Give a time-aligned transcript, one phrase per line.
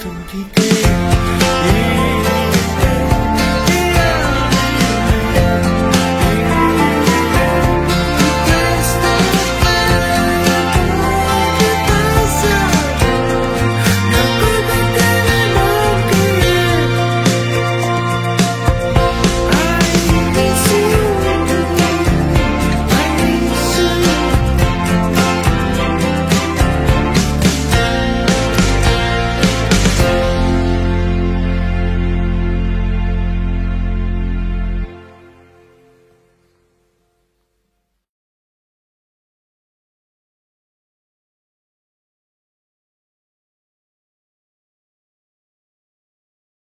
[0.00, 1.79] to be